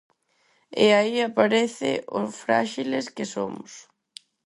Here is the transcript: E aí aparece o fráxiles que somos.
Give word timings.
E 0.85 0.87
aí 0.99 1.15
aparece 1.21 1.91
o 2.19 2.19
fráxiles 2.43 3.05
que 3.15 3.25
somos. 3.33 3.71